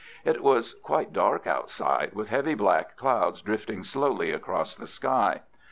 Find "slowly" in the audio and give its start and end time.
3.83-4.31